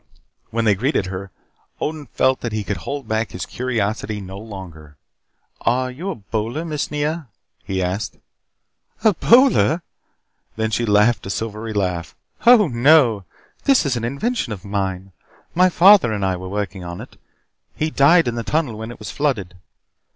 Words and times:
When 0.49 0.65
they 0.65 0.73
greeted 0.73 1.05
her, 1.05 1.29
Odin 1.79 2.07
felt 2.07 2.41
that 2.41 2.53
he 2.53 2.63
could 2.63 2.77
hold 2.77 3.07
back 3.07 3.29
his 3.33 3.45
curiosity 3.45 4.19
no 4.19 4.39
longer. 4.39 4.97
"Are 5.61 5.91
you 5.91 6.09
a 6.09 6.15
bowler, 6.15 6.65
Miss 6.65 6.89
Nea?" 6.89 7.27
he 7.63 7.83
asked. 7.83 8.17
"A 9.03 9.13
bowler!" 9.13 9.83
Then 10.55 10.71
she 10.71 10.87
laughed 10.87 11.27
a 11.27 11.29
silvery 11.29 11.73
laugh. 11.73 12.15
"Oh, 12.47 12.67
no. 12.67 13.25
This 13.65 13.85
is 13.85 13.95
an 13.95 14.03
invention 14.03 14.51
of 14.51 14.65
mine. 14.65 15.11
My 15.53 15.69
father 15.69 16.11
and 16.11 16.25
I 16.25 16.35
were 16.35 16.49
working 16.49 16.83
on 16.83 16.99
it. 16.99 17.17
He 17.75 17.91
died 17.91 18.27
in 18.27 18.33
the 18.33 18.41
tunnel 18.41 18.79
when 18.79 18.89
it 18.89 18.97
was 18.97 19.11
flooded." 19.11 19.53